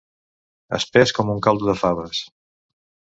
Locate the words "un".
1.35-1.43